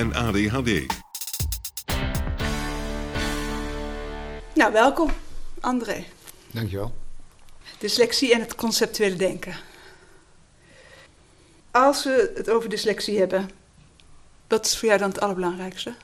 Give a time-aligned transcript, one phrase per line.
[0.00, 0.86] en ADHD.
[4.54, 5.10] Nou, welkom,
[5.60, 6.04] André.
[6.50, 6.94] Dankjewel.
[7.78, 9.56] Dyslexie en het conceptuele denken.
[11.70, 13.50] Als we het over dyslexie hebben,
[14.48, 15.94] wat is voor jou dan het allerbelangrijkste?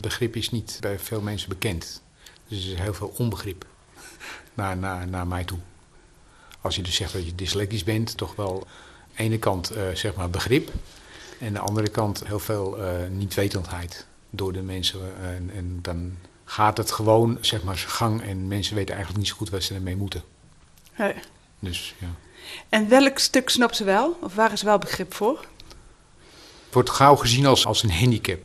[0.00, 2.02] Begrip is niet bij veel mensen bekend.
[2.48, 3.66] Dus er is heel veel onbegrip
[4.54, 5.58] naar, naar, naar mij toe.
[6.60, 8.66] Als je dus zegt dat je dyslectisch bent, toch wel aan
[9.16, 10.72] de ene kant uh, zeg maar begrip.
[11.38, 15.00] En aan de andere kant heel veel uh, niet-wetendheid door de mensen.
[15.22, 19.32] En, en, dan gaat het gewoon zeg maar zijn gang en mensen weten eigenlijk niet
[19.32, 20.22] zo goed wat ze ermee moeten.
[20.96, 21.14] Nee.
[21.58, 22.08] Dus ja.
[22.68, 24.18] En welk stuk snapt ze wel?
[24.20, 25.38] Of waar is wel begrip voor?
[26.64, 28.40] Het wordt gauw gezien als, als een handicap.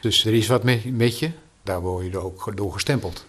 [0.00, 1.30] Dus er is wat met, met je,
[1.62, 3.24] daar word je er ook door gestempeld.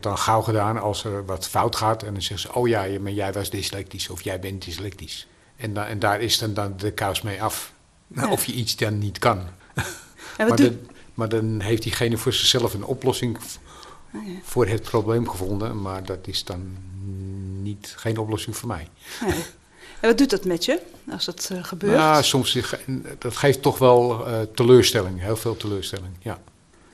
[0.00, 3.12] Dan gauw gedaan als er wat fout gaat en dan zeggen ze: Oh ja, maar
[3.12, 5.26] jij was dyslectisch of jij bent dyslectisch.
[5.56, 7.72] En, dan, en daar is dan, dan de kous mee af.
[8.14, 8.30] Ja.
[8.30, 9.38] Of je iets dan niet kan.
[10.38, 10.78] maar, de,
[11.14, 13.38] maar, dan heeft diegene voor zichzelf een oplossing
[14.12, 14.20] ja.
[14.42, 16.76] voor het probleem gevonden, maar dat is dan
[17.62, 18.88] niet, geen oplossing voor mij.
[19.26, 19.44] Nee.
[20.00, 21.92] En wat doet dat met je als dat uh, gebeurt?
[21.92, 22.58] Ja, soms
[23.18, 26.40] dat geeft toch wel uh, teleurstelling, heel veel teleurstelling, ja.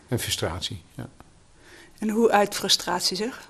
[0.09, 1.09] En frustratie, ja.
[1.99, 3.49] En hoe uit frustratie zich?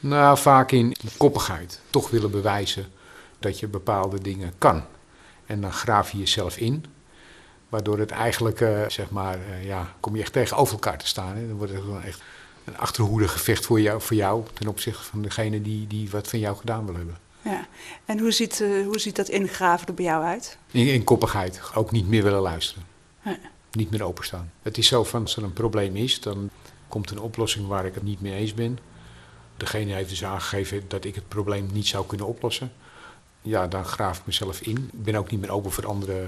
[0.00, 1.80] Nou, vaak in koppigheid.
[1.90, 2.86] Toch willen bewijzen
[3.38, 4.84] dat je bepaalde dingen kan.
[5.46, 6.84] En dan graaf je jezelf in.
[7.68, 11.36] Waardoor het eigenlijk, uh, zeg maar, uh, ja, kom je echt tegenover elkaar te staan.
[11.36, 11.46] Hè.
[11.48, 12.22] Dan wordt het gewoon echt
[12.64, 16.38] een achterhoede gevecht voor jou, voor jou ten opzichte van degene die, die wat van
[16.38, 17.16] jou gedaan wil hebben.
[17.42, 17.66] Ja,
[18.04, 20.58] en hoe ziet, uh, hoe ziet dat ingraven er bij jou uit?
[20.70, 22.84] In, in koppigheid, ook niet meer willen luisteren.
[23.24, 23.38] Ja.
[23.72, 24.52] Niet meer openstaan.
[24.62, 26.50] Het is zo van, als er een probleem is, dan
[26.88, 28.78] komt een oplossing waar ik het niet mee eens ben.
[29.56, 32.72] Degene heeft dus aangegeven dat ik het probleem niet zou kunnen oplossen.
[33.44, 34.76] Ja, dan graaf ik mezelf in.
[34.92, 36.26] Ik ben ook niet meer open voor andere,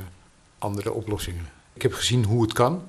[0.58, 1.48] andere oplossingen.
[1.72, 2.82] Ik heb gezien hoe het kan.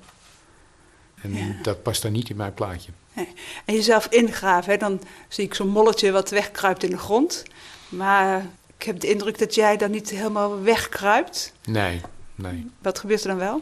[1.21, 1.55] En Ja.
[1.61, 2.91] dat past dan niet in mijn plaatje.
[3.13, 3.27] Nee.
[3.65, 4.77] En jezelf ingraven, hè?
[4.77, 7.43] dan zie ik zo'n molletje wat wegkruipt in de grond.
[7.89, 8.45] Maar
[8.77, 11.53] ik heb de indruk dat jij dan niet helemaal wegkruipt.
[11.65, 12.01] Nee,
[12.35, 12.67] nee.
[12.81, 13.61] Wat gebeurt er dan wel?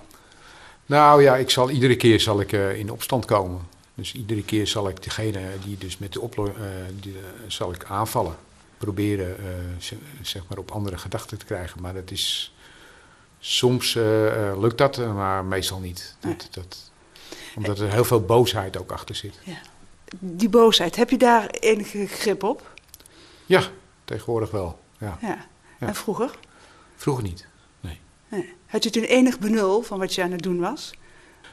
[0.86, 3.62] Nou ja, ik zal, iedere keer zal ik uh, in opstand komen.
[3.94, 6.60] Dus iedere keer zal ik degene die dus met de oplossing,
[7.06, 8.36] uh, uh, zal ik aanvallen.
[8.78, 9.36] Proberen,
[10.22, 11.82] zeg maar, op andere gedachten te krijgen.
[11.82, 12.56] Maar dat is,
[13.40, 13.94] soms
[14.58, 16.16] lukt dat, maar meestal niet.
[16.22, 16.36] Nee.
[16.36, 16.92] Dat, dat,
[17.56, 19.40] omdat er heel veel boosheid ook achter zit.
[19.44, 19.58] Ja.
[20.20, 22.74] Die boosheid, heb je daar enige grip op?
[23.46, 23.64] Ja,
[24.04, 24.80] tegenwoordig wel.
[24.98, 25.18] Ja.
[25.22, 25.46] Ja.
[25.80, 25.88] Ja.
[25.88, 26.38] En vroeger?
[26.96, 27.48] Vroeger niet.
[27.80, 28.00] Nee.
[28.30, 28.54] Nee.
[28.66, 30.94] Had je toen enig benul van wat je aan het doen was?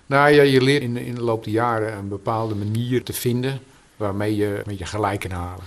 [0.06, 3.60] Nou ja, je leert in, in de loop der jaren een bepaalde manier te vinden
[3.96, 5.64] waarmee je met je gelijk kan halen.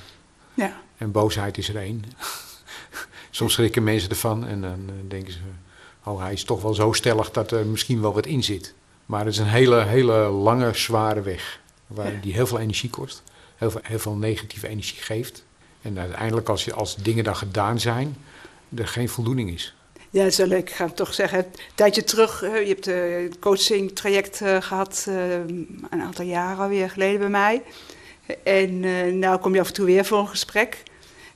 [0.53, 0.81] Ja.
[0.97, 2.03] En boosheid is er één.
[3.29, 5.39] Soms schrikken mensen ervan en dan uh, denken ze,
[6.03, 8.73] oh hij is toch wel zo stellig dat er misschien wel wat in zit.
[9.05, 11.59] Maar het is een hele, hele lange, zware weg.
[11.87, 13.23] Waar die heel veel energie kost.
[13.55, 15.45] Heel veel, heel veel negatieve energie geeft.
[15.81, 18.17] En uiteindelijk als, je, als dingen dan gedaan zijn,
[18.75, 19.75] er geen voldoening is.
[20.09, 20.69] Ja, dat is wel leuk.
[20.69, 21.39] Ik ga het toch zeggen.
[21.39, 27.19] Een tijdje terug, eh, je hebt een coaching traject gehad, een aantal jaren alweer geleden
[27.19, 27.61] bij mij.
[28.43, 30.83] En uh, nou kom je af en toe weer voor een gesprek.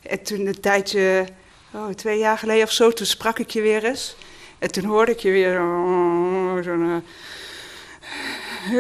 [0.02, 1.26] En toen een tijdje,
[1.74, 4.16] oh, twee jaar geleden of zo, toen sprak ik je weer eens.
[4.60, 7.04] En toen hoorde ik je weer oh, zo'n...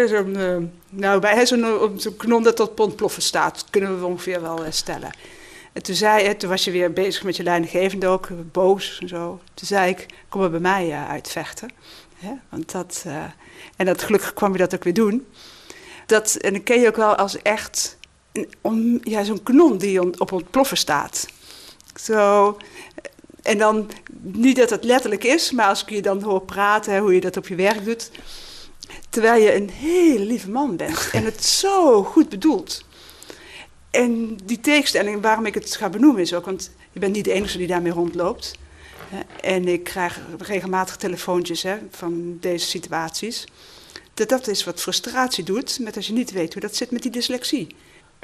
[0.07, 0.57] Zo'n, uh,
[0.89, 5.11] nou, bij zo'n zo dat tot pontploffen staat, dat kunnen we ongeveer wel stellen.
[5.73, 9.39] En toen, zei, toen was je weer bezig met je leidinggevende ook, boos en zo.
[9.53, 11.69] Toen zei ik, kom maar bij mij uitvechten.
[12.17, 12.31] Hè?
[12.49, 13.05] Want dat,
[13.75, 15.27] en dat, gelukkig kwam je dat ook weer doen.
[16.05, 17.98] Dat, en dan ken je ook wel als echt
[18.61, 21.27] om, ja, zo'n kanon die on, op ontploffen staat.
[22.01, 22.57] Zo,
[23.41, 23.89] en dan,
[24.21, 27.37] niet dat het letterlijk is, maar als ik je dan hoor praten, hoe je dat
[27.37, 28.11] op je werk doet
[29.09, 32.85] Terwijl je een hele lieve man bent en het zo goed bedoelt.
[33.91, 37.31] En die tegenstelling, waarom ik het ga benoemen is ook, want je bent niet de
[37.31, 38.57] enige die daarmee rondloopt.
[39.41, 43.45] En ik krijg regelmatig telefoontjes hè, van deze situaties.
[44.13, 47.01] Dat dat is wat frustratie doet met als je niet weet hoe dat zit met
[47.01, 47.75] die dyslexie.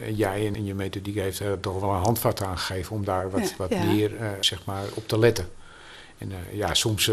[0.01, 3.29] Uh, jij en je methodiek heeft er toch wel een handvat aan gegeven om daar
[3.29, 5.49] wat, wat meer uh, zeg maar, op te letten.
[6.17, 7.11] En uh, ja, soms,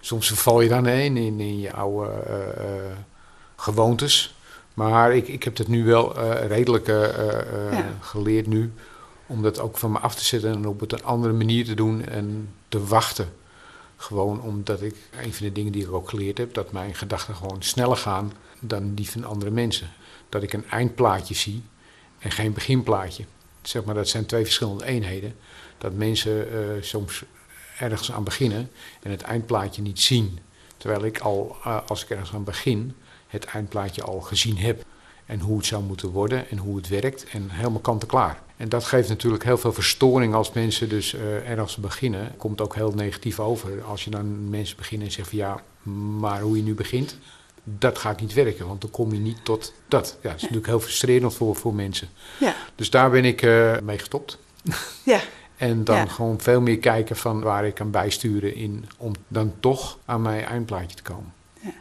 [0.00, 2.10] soms verval je dan heen in, in je oude
[3.56, 4.34] gewoontes.
[4.74, 7.88] Maar ik, ik heb het nu wel redelijk ja.
[8.00, 8.72] geleerd nu
[9.26, 11.74] om dat ook van me af te zetten en op het een andere manier te
[11.74, 13.28] doen en te wachten.
[13.96, 17.34] Gewoon omdat ik, een van de dingen die ik ook geleerd heb, dat mijn gedachten
[17.34, 19.88] gewoon sneller gaan dan die van andere mensen.
[20.28, 21.62] Dat ik een eindplaatje zie
[22.18, 23.24] en geen beginplaatje.
[23.62, 25.36] Zeg maar, dat zijn twee verschillende eenheden.
[25.78, 27.24] Dat mensen uh, soms
[27.78, 28.70] ergens aan beginnen
[29.02, 30.38] en het eindplaatje niet zien.
[30.76, 32.94] Terwijl ik al, uh, als ik ergens aan begin,
[33.26, 34.84] het eindplaatje al gezien heb.
[35.26, 38.04] En hoe het zou moeten worden en hoe het werkt en helemaal kant
[38.56, 42.34] en dat geeft natuurlijk heel veel verstoring als mensen dus uh, ergens beginnen.
[42.36, 43.82] Komt ook heel negatief over.
[43.82, 45.62] Als je dan mensen beginnen en zegt van ja,
[46.18, 47.18] maar hoe je nu begint,
[47.68, 48.66] dat gaat niet werken.
[48.66, 50.16] Want dan kom je niet tot dat.
[50.22, 52.08] Ja, dat is natuurlijk heel frustrerend voor, voor mensen.
[52.38, 52.54] Ja.
[52.74, 54.38] Dus daar ben ik uh, mee gestopt.
[55.02, 55.20] Ja.
[55.56, 56.06] en dan ja.
[56.06, 60.44] gewoon veel meer kijken van waar ik kan bijsturen in om dan toch aan mijn
[60.44, 61.32] eindplaatje te komen.
[61.60, 61.72] Ja.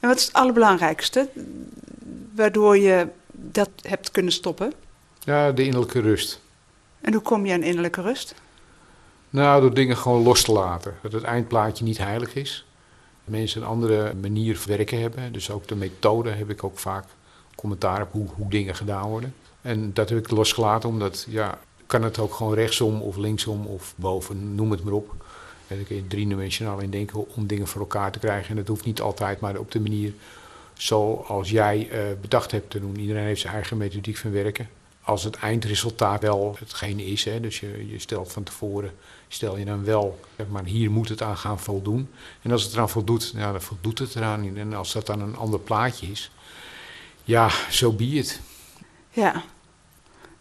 [0.00, 1.28] En wat is het allerbelangrijkste
[2.34, 4.72] waardoor je dat hebt kunnen stoppen?
[5.18, 6.40] Ja, de innerlijke rust.
[7.00, 8.34] En hoe kom je aan innerlijke rust?
[9.30, 10.94] Nou, door dingen gewoon los te laten.
[11.02, 12.64] Dat het eindplaatje niet heilig is.
[13.30, 15.32] Mensen een andere manier werken hebben.
[15.32, 17.04] Dus ook de methode heb ik ook vaak
[17.54, 19.34] commentaar op hoe, hoe dingen gedaan worden.
[19.60, 23.94] En dat heb ik losgelaten, omdat ja, kan het ook gewoon rechtsom of linksom of
[23.96, 25.14] boven, noem het maar op.
[25.66, 28.50] En dan kun je driedimensionaal in denken om dingen voor elkaar te krijgen.
[28.50, 30.12] En dat hoeft niet altijd, maar op de manier
[30.74, 32.98] zoals jij uh, bedacht hebt te doen.
[32.98, 34.68] Iedereen heeft zijn eigen methodiek van werken
[35.10, 38.92] als het eindresultaat wel hetgene is, hè, dus je, je stelt van tevoren,
[39.32, 42.08] stel je dan wel, zeg maar hier moet het aan gaan voldoen.
[42.42, 44.56] En als het eraan voldoet, ja, dan voldoet het eraan.
[44.56, 46.30] En als dat dan een ander plaatje is,
[47.24, 48.40] ja, zo so be it.
[49.10, 49.42] Ja,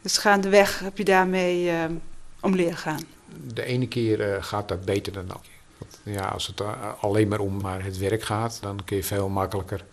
[0.01, 1.83] dus gaandeweg heb je daarmee uh,
[2.39, 3.01] om leren gaan.
[3.53, 5.53] De ene keer uh, gaat dat beter dan de andere.
[6.03, 9.29] Ja, als het uh, alleen maar om maar het werk gaat, dan kun je veel
[9.29, 9.85] makkelijker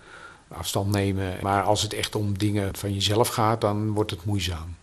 [0.49, 1.38] afstand nemen.
[1.42, 4.76] Maar als het echt om dingen van jezelf gaat, dan wordt het moeizaam.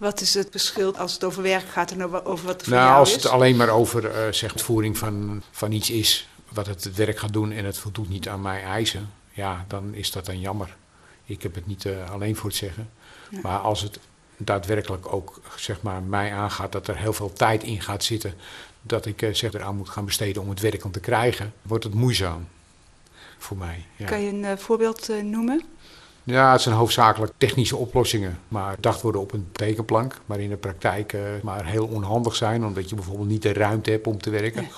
[0.00, 2.86] Wat is het verschil als het over werk gaat en over, wat er voor nou,
[2.86, 6.94] jou als het alleen maar over uh, zeg, voering van, van iets is, wat het
[6.94, 10.40] werk gaat doen en het voldoet niet aan mijn eisen, ja, dan is dat dan
[10.40, 10.76] jammer.
[11.24, 12.90] Ik heb het niet uh, alleen voor het zeggen.
[13.30, 13.38] Ja.
[13.42, 13.98] Maar als het
[14.36, 18.34] daadwerkelijk ook zeg maar, mij aangaat dat er heel veel tijd in gaat zitten,
[18.82, 21.84] dat ik uh, zeg eraan moet gaan besteden om het werk aan te krijgen, wordt
[21.84, 22.48] het moeizaam
[23.38, 23.86] voor mij.
[23.96, 24.06] Ja.
[24.06, 25.62] Kan je een voorbeeld noemen?
[26.30, 30.56] Ja, het zijn hoofdzakelijk technische oplossingen, maar gedacht worden op een tekenplank, maar in de
[30.56, 34.30] praktijk uh, maar heel onhandig zijn, omdat je bijvoorbeeld niet de ruimte hebt om te
[34.30, 34.62] werken.
[34.62, 34.70] Nee.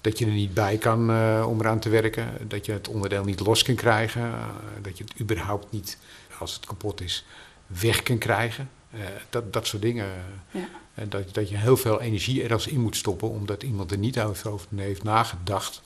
[0.00, 1.00] Dat je er niet bij kan
[1.44, 4.32] om eraan te werken, dat je het onderdeel niet los kan krijgen,
[4.80, 5.98] dat je het überhaupt niet,
[6.38, 7.26] als het kapot is,
[7.66, 8.70] weg kan krijgen.
[9.30, 10.06] dat, dat soort dingen.
[10.50, 10.68] Ja.
[10.94, 14.20] En dat, dat je heel veel energie ergens in moet stoppen, omdat iemand er niet
[14.20, 15.82] over heeft nagedacht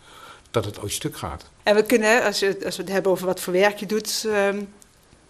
[0.50, 1.50] dat het ooit stuk gaat.
[1.62, 4.24] En we kunnen, als, je, als we het hebben over wat voor werk je doet,
[4.26, 4.68] um,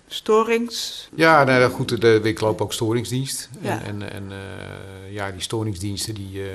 [0.08, 1.08] storings...
[1.14, 3.48] Ja, nou, goed, de, ik loop ook storingsdienst.
[3.60, 3.82] Ja.
[3.82, 6.46] En, en, en uh, ja, die storingsdiensten, die, uh,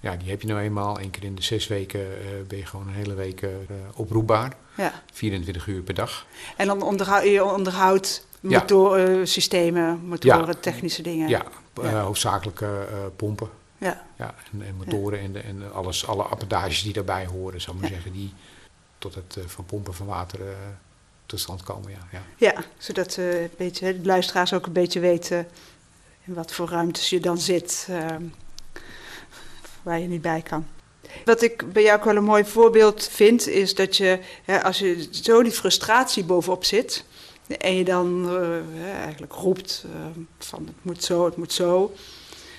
[0.00, 1.00] ja, die heb je nou eenmaal.
[1.00, 3.46] Eén keer in de zes weken uh, ben je gewoon een hele week
[3.94, 4.56] oproepbaar.
[4.76, 5.02] Ja.
[5.12, 6.26] 24 uur per dag.
[6.56, 10.54] En dan onderhoud, je onderhoudt motor, systemen, motoren, ja.
[10.60, 11.28] technische dingen?
[11.28, 11.44] Ja,
[11.82, 12.02] ja.
[12.02, 12.64] hoofdzakelijk
[13.16, 13.48] pompen.
[13.78, 14.04] Ja.
[14.16, 17.90] ja en, en motoren en, en alles, alle appendages die daarbij horen, zou ik maar
[17.90, 18.32] zeggen, die
[18.98, 20.40] tot het van pompen van water
[21.28, 21.90] tot komen.
[21.90, 22.22] Ja, ja.
[22.36, 25.48] ja zodat uh, een beetje, de luisteraars ook een beetje weten
[26.24, 27.88] in wat voor ruimtes je dan zit,
[29.82, 30.66] waar je niet bij kan.
[31.24, 34.78] Wat ik bij jou ook wel een mooi voorbeeld vind, is dat je, hè, als
[34.78, 37.04] je zo die frustratie bovenop zit,
[37.58, 38.38] en je dan
[39.02, 39.84] eigenlijk roept
[40.38, 41.94] van het moet zo, het moet zo,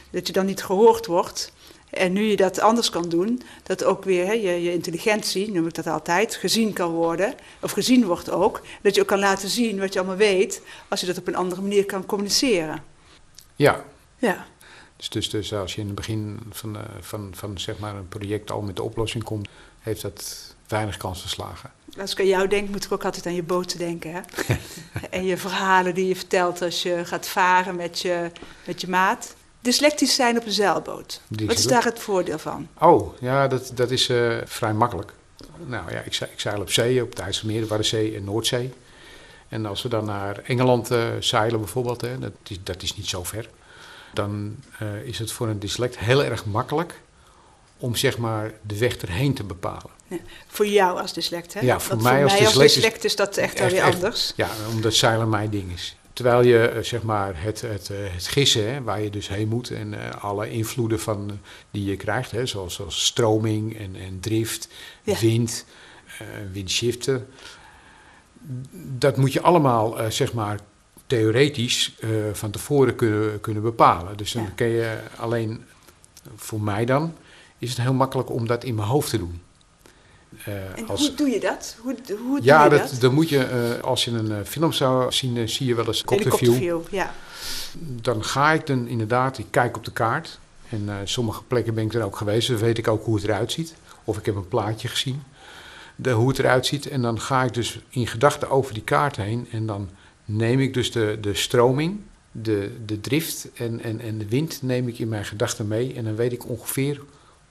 [0.09, 1.51] dat je dan niet gehoord wordt.
[1.89, 5.67] En nu je dat anders kan doen, dat ook weer hè, je, je, intelligentie, noem
[5.67, 8.61] ik dat altijd, gezien kan worden, of gezien wordt ook.
[8.81, 11.35] Dat je ook kan laten zien wat je allemaal weet, als je dat op een
[11.35, 12.83] andere manier kan communiceren.
[13.55, 13.83] Ja.
[14.17, 14.45] Ja.
[14.95, 18.07] Dus, dus, dus als je in het begin van, uh, van, van zeg maar een
[18.07, 19.47] project al met de oplossing komt,
[19.79, 21.71] heeft dat weinig kans te slagen.
[21.99, 24.11] Als ik aan jou denk, moet ik ook altijd aan je boten denken.
[24.13, 24.21] Hè?
[25.17, 28.31] en je verhalen die je vertelt als je gaat varen met je,
[28.65, 31.21] met je maat dyslectisch zijn op een zeilboot.
[31.27, 32.67] Wat is daar het voordeel van?
[32.79, 35.11] Oh, ja, dat, dat is uh, vrij makkelijk.
[35.65, 38.73] nou ja, ik, ze- ik zeil op zee, op de IJsselmeer, Waddenzee en Noordzee.
[39.49, 43.07] En als we dan naar Engeland eh, zeilen bijvoorbeeld, hè, dat, is, dat is niet
[43.07, 43.49] zo ver.
[44.13, 47.01] Dan eh, is het voor een dyslect heel erg makkelijk
[47.77, 49.89] om zeg maar de weg erheen te bepalen.
[50.47, 51.59] Voor jou als dyslect, hè?
[51.59, 53.83] Ja, voor mij voor als mij als dyslect is- dyslect is dat echt, Echt, alweer
[53.83, 53.93] echt.
[53.93, 54.33] anders.
[54.35, 55.95] Ja, omdat zeilen mijn ding is.
[56.19, 59.47] Terwijl je eh, zeg maar het, het, eh, het gissen, hè, waar je dus heen
[59.47, 61.39] moet en eh, alle invloeden van,
[61.71, 64.69] die je krijgt, hè, zoals, zoals stroming en, en drift,
[65.03, 65.19] Ja.
[65.19, 65.65] wind,
[66.19, 67.27] eh windshiften,
[68.97, 70.59] dat moet je allemaal zeg maar
[71.07, 71.95] theoretisch
[72.33, 74.17] van tevoren kunnen, kunnen bepalen.
[74.17, 74.49] Dus dan Ja.
[74.55, 75.63] kun je alleen,
[76.35, 77.13] voor mij dan,
[77.57, 79.41] is het heel makkelijk om dat in mijn hoofd te doen.
[80.43, 81.75] Eh, En als- hoe doe je dat?
[81.81, 81.95] Hoe,
[82.27, 83.01] hoe ja, doe je dat, dat?
[83.01, 86.03] dan moet je, eh, als je een eh, film zou zien, zie je wel eens
[86.05, 86.81] helikopterview.
[86.89, 87.13] Ja.
[87.79, 90.39] Dan ga ik dan inderdaad, ik kijk op de kaart.
[90.69, 93.51] En sommige plekken ben ik er ook geweest, dan weet ik ook hoe het eruit
[93.51, 93.73] ziet.
[94.03, 95.23] Of ik heb een plaatje gezien,
[95.95, 96.87] de, hoe het eruit ziet.
[96.87, 99.47] En dan ga ik dus in gedachten over die kaart heen.
[99.51, 99.89] En dan
[100.25, 101.99] neem ik dus de, de stroming,
[102.31, 105.93] de, de drift en, en, en de wind neem ik in mijn gedachten mee.
[105.93, 107.01] En dan weet ik ongeveer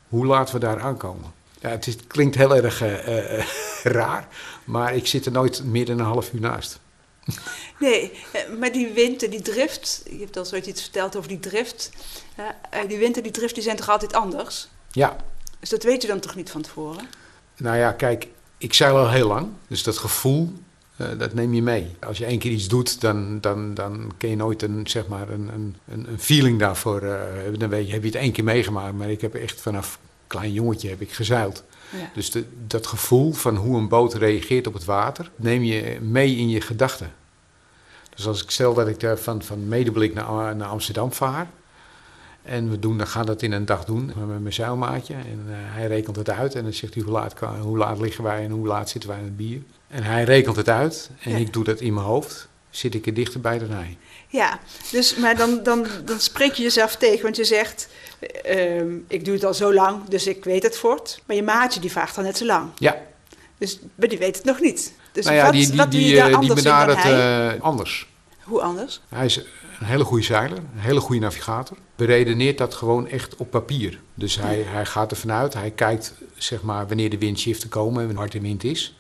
[0.08, 1.32] hoe laat we daar aankomen.
[1.60, 3.46] Ja, het, is, het klinkt heel erg eh, eh,
[3.98, 4.28] raar,
[4.64, 6.78] maar ik zit er nooit meer dan een half uur naast.
[7.78, 11.28] Nee, eh, maar die wind en die drift, je hebt al zoiets iets verteld over
[11.28, 11.90] die drift.
[12.88, 14.68] Die wind en die drift die zijn toch altijd anders?
[14.90, 15.16] Ja,
[15.60, 17.08] Dus dat weet je dan toch niet van tevoren?
[17.56, 20.52] Nou ja, kijk, ik zeil al heel lang, dus dat gevoel,
[20.96, 21.96] dat neem je mee.
[22.00, 25.28] Als je één keer iets doet, dan, dan, dan kun je nooit een, zeg maar
[25.28, 25.76] een, een,
[26.08, 27.58] een feeling daarvoor hebben.
[27.58, 29.98] Dan weet je, heb je het één keer meegemaakt, maar ik heb echt vanaf
[30.28, 31.64] klein jongetje heb ik gezeild.
[31.90, 32.11] Ja.
[32.14, 36.37] Dus de, dat gevoel van hoe een boot reageert op het water, neem je mee
[36.37, 37.12] in je gedachten.
[38.14, 41.47] Dus als ik stel dat ik daar van, van Medeblik naar, naar Amsterdam vaar,
[42.42, 45.14] en we, doen, dan gaan dat in een dag doen met mijn zeilmaatje.
[45.14, 46.54] En eh, hij rekent het uit.
[46.54, 49.18] En dan zegt hij hoe laat, hoe laat liggen wij en hoe laat zitten wij
[49.18, 49.62] in het bier.
[49.88, 51.11] En hij rekent het uit.
[51.20, 51.37] En Ja.
[51.37, 52.49] ik doe dat in mijn hoofd.
[52.78, 53.97] Zit ik er dichterbij dan hij.
[54.28, 54.58] Ja,
[54.90, 57.88] dus, maar dan, dan, dan spreek je jezelf tegen, want je zegt,
[58.44, 61.23] ehm, ik doe het al zo lang, dus ik weet het voort.
[61.26, 62.97] Maar je maatje die vraagt al net zo lang, Ja,
[63.58, 64.92] dus, maar die weet het nog niet.
[65.12, 67.02] Dus nou ja, wat, die, die, wat doe die, je daar eh, die anders benadert
[67.02, 67.54] hij?
[67.54, 68.06] eh, anders.
[68.42, 69.00] Hoe anders?
[69.08, 69.37] Hij is
[69.80, 71.76] een hele goede zeiler, een hele goede navigator.
[71.97, 74.00] Beredeneert dat gewoon echt op papier.
[74.14, 78.06] Dus hij, hij gaat ervan uit, hij kijkt zeg maar, wanneer de windshiften komen en
[78.06, 78.97] wanneer harde wind is.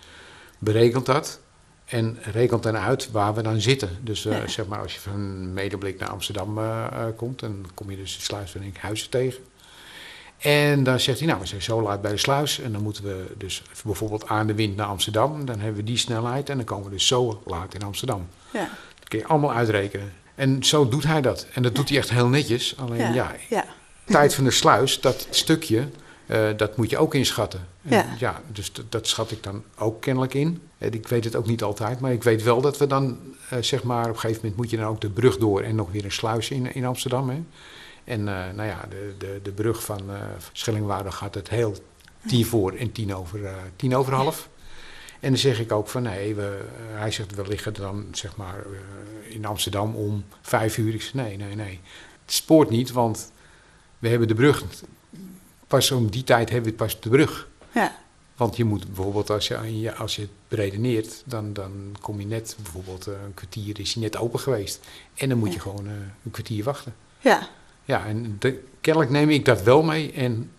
[0.58, 1.40] Berekent dat
[1.88, 3.98] en rekent dan uit waar we dan zitten.
[4.00, 4.46] Dus eh, Ja.
[4.46, 8.22] zeg maar, als je van Medeblik naar Amsterdam eh, komt, dan kom je dus de
[8.22, 9.42] sluis van Enkhuizen tegen.
[10.38, 12.60] En dan zegt hij, nou, we zijn zo laat bij de sluis.
[12.60, 15.44] En dan moeten we dus bijvoorbeeld aan de wind naar Amsterdam.
[15.44, 18.28] Dan hebben we die snelheid en dan komen we dus zo laat in Amsterdam.
[18.52, 18.68] Ja,
[18.98, 20.12] Dat kun je allemaal uitrekenen.
[20.34, 21.46] En zo doet hij dat.
[21.52, 22.74] En dat doet hij echt heel netjes.
[22.78, 23.64] Alleen ja, ja.
[24.04, 25.88] tijd van de sluis, dat stukje,
[26.28, 27.66] eh, dat moet je ook inschatten.
[27.82, 28.14] En Ja.
[28.18, 30.62] ja, dus dat, schat ik dan ook kennelijk in.
[30.78, 33.18] En ik weet het ook niet altijd, maar ik weet wel dat we dan,
[33.50, 35.74] eh, zeg maar, op een gegeven moment moet je dan ook de brug door en
[35.74, 37.28] nog weer een sluis in, in Amsterdam.
[37.28, 37.42] Hè.
[38.04, 40.16] En eh, nou ja, de, de, de brug van eh
[40.52, 41.74] Schellingwoude gaat het heel
[42.26, 44.48] tien voor en tien over, eh, tien over half.
[45.20, 48.36] En dan zeg ik ook van nee, we, eh, hij zegt we liggen dan zeg
[48.36, 50.94] maar eh, in Amsterdam om vijf uur.
[50.94, 51.80] Ik zeg nee, nee, nee.
[52.24, 53.32] Het spoort niet, want
[53.98, 54.64] we hebben de brug.
[55.68, 57.48] Pas om die tijd hebben we pas de brug.
[57.72, 57.96] ja.
[58.38, 62.56] Want je moet bijvoorbeeld, als je, als je het beredeneert, dan, dan kom je net,
[62.62, 64.80] bijvoorbeeld eh, een kwartier is hij net open geweest.
[65.14, 65.92] En dan moet je gewoon eh,
[66.24, 66.94] een kwartier wachten.
[67.20, 67.48] ja.
[67.84, 70.50] Ja, en de, kennelijk neem ik dat wel mee en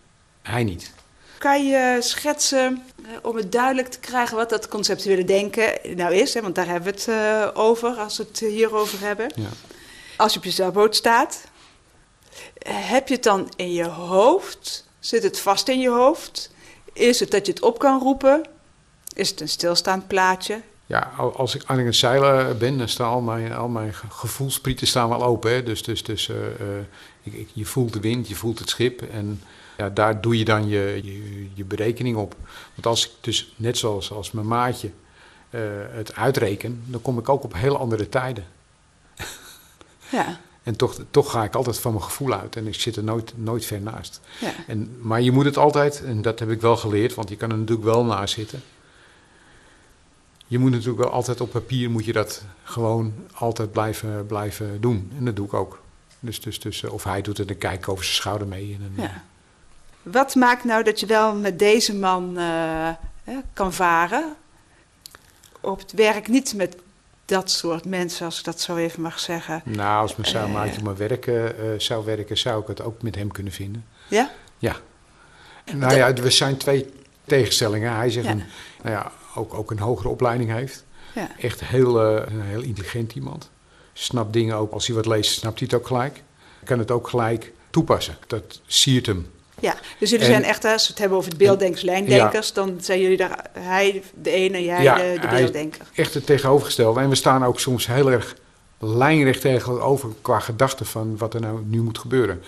[0.42, 0.94] hij niet.
[1.38, 6.34] Kan je schetsen, eh, om het duidelijk te krijgen wat dat conceptuele denken nou is?
[6.34, 6.42] Hè?
[6.42, 9.32] Want daar hebben we het over, als we het hierover hebben.
[9.36, 9.50] Ja.
[10.18, 11.44] Als je op je zeilboot staat,
[12.64, 14.89] heb je het dan in je hoofd?
[15.00, 16.52] Zit het vast in je hoofd?
[16.94, 18.42] Is het dat je het op kan roepen?
[19.16, 20.62] Is het een stilstaand plaatje?
[20.86, 24.10] Ja, al- als ik aan het zeilen ben, dan staan al mijn, al mijn ge-
[24.10, 25.52] gevoelsprieten staan wel open.
[25.52, 25.64] Hè?
[25.64, 29.02] Dus, dus, dus eh, eh, je voelt de wind, je voelt het schip.
[29.02, 29.42] En
[29.78, 32.36] ja, daar doe je dan je, je, je berekening op.
[32.74, 34.92] Want als ik dus, net zoals als mijn maatje,
[35.50, 38.46] eh, het uitreken, dan kom ik ook op heel andere tijden.
[40.12, 40.40] Ja,
[40.70, 43.34] En toch, toch ga ik altijd van mijn gevoel uit en ik zit er nooit,
[43.36, 44.20] nooit ver naast.
[44.40, 44.52] ja.
[44.68, 47.52] En, maar je moet het altijd, en dat heb ik wel geleerd, want je kan
[47.52, 48.62] er natuurlijk wel naast zitten.
[50.48, 55.12] Je moet natuurlijk wel altijd op papier, moet je dat gewoon altijd blijven, blijven doen.
[55.18, 55.82] En dat doe ik ook.
[56.20, 58.78] Dus, dus, dus eh, of hij doet het, dan kijk ik over zijn schouder mee.
[58.80, 59.24] En dan, ja.
[60.02, 62.90] Wat maakt nou dat je wel met deze man eh,
[63.54, 64.36] kan varen?
[65.62, 66.76] Op het werk niet met
[67.30, 69.62] dat soort mensen, als ik dat zo even mag zeggen.
[69.66, 70.78] Nou, als mijn zeilmaatje Eh.
[70.78, 71.44] op mijn werk eh,
[71.78, 73.86] zou werken, zou ik het ook met hem kunnen vinden.
[74.08, 74.32] Ja?
[75.76, 76.86] Nou ja, we zijn twee
[77.26, 77.96] tegenstellingen.
[77.96, 78.32] Hij zegt Ja.
[78.32, 78.44] een,
[78.84, 80.86] nou ja, ook, ook een hogere opleiding heeft.
[81.16, 81.30] Ja.
[81.40, 83.50] Echt heel, eh, een heel intelligent iemand.
[83.94, 86.24] Snapt dingen ook, als hij wat leest, snapt hij het ook gelijk.
[86.64, 88.18] Kan het ook gelijk toepassen.
[88.28, 89.32] Dat siert hem.
[89.62, 92.78] Ja, dus jullie En- zijn echt, als we het hebben over de beelddenkers, lijndenkers, dan
[92.82, 95.82] zijn jullie daar, hij de ene en jij Ja, de, de beelddenker.
[95.96, 97.00] Echt het tegenovergestelde.
[97.00, 98.36] En we staan ook soms heel erg
[98.80, 102.42] lijnrecht tegenover qua gedachten van wat er nou nu moet gebeuren.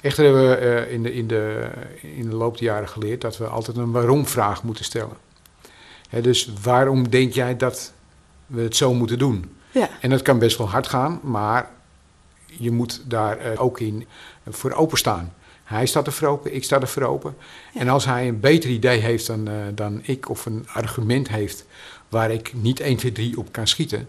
[0.00, 3.36] Echter hebben we eh, in, de, in, de, in de loop der jaren geleerd dat
[3.36, 5.16] we altijd een waarom-vraag moeten stellen.
[6.08, 7.92] Hè, dus waarom denk jij dat
[8.46, 9.56] we het zo moeten doen?
[9.70, 11.70] Ja, En dat kan best wel hard gaan, maar
[12.46, 14.06] je moet daar eh, ook in
[14.48, 15.32] voor openstaan.
[15.72, 17.34] Hij staat er voor open, ik sta er voor open.
[17.74, 17.80] Ja.
[17.80, 21.64] En als hij een beter idee heeft dan, eh, dan ik, of een argument heeft
[22.08, 24.08] waar ik niet 1, 2, 3 op kan schieten,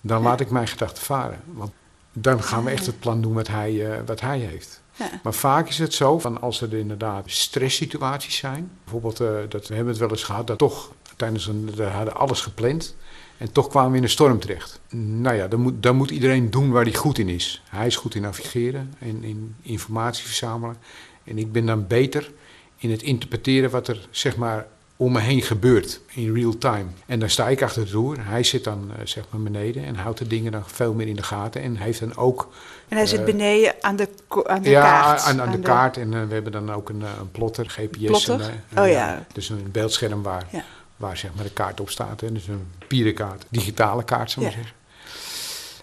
[0.00, 0.24] dan Ja.
[0.28, 1.40] laat ik mijn gedachten varen.
[1.46, 1.70] Want
[2.12, 4.80] dan gaan we echt het plan doen wat hij, eh, wat hij heeft.
[4.96, 8.70] ja, Maar vaak is het zo, van als er inderdaad stresssituaties zijn.
[8.84, 12.14] Bijvoorbeeld, eh, dat, we hebben het wel eens gehad, dat toch tijdens een, we hadden
[12.14, 12.94] alles gepland.
[13.42, 14.80] En toch kwamen we in een storm terecht.
[14.94, 17.62] Nou ja, dan moet, dan moet iedereen doen waar hij goed in is.
[17.68, 20.76] Hij is goed in navigeren en in informatie verzamelen.
[21.24, 22.30] En ik ben dan beter
[22.76, 26.84] in het interpreteren wat er zeg maar om me heen gebeurt in real time.
[27.06, 28.16] En dan sta ik achter het roer.
[28.20, 31.16] Hij zit dan eh, zeg maar beneden en houdt de dingen dan veel meer in
[31.16, 31.62] de gaten.
[31.62, 32.48] En heeft dan ook
[32.88, 34.08] en hij zit Eh, beneden aan de,
[34.46, 35.22] aan de ja, kaart.
[35.22, 35.96] aan, aan de kaart.
[35.96, 38.04] En eh, we hebben dan ook een, een plotter, GPS.
[38.04, 38.40] Plotter?
[38.40, 39.24] en, eh, Oh ja.
[39.32, 40.64] Dus een beeldscherm waar, Ja.
[41.02, 42.20] Waar zeg maar de kaart op staat.
[42.20, 42.32] Hè.
[42.32, 44.60] Dus een pierenkaart, digitale kaart, zou maar Ja.
[44.60, 44.76] zeggen.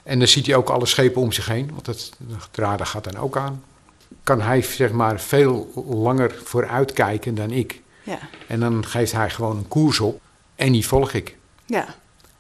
[0.04, 2.12] En dan ziet hij ook alle schepen om zich heen, want het
[2.52, 3.64] radar gaat dan ook aan.
[4.24, 7.82] Kan hij zeg maar veel langer vooruit kijken dan ik.
[8.04, 10.22] Ja, En dan geeft hij gewoon een koers op
[10.56, 11.36] en die volg ik.
[11.66, 11.86] ja.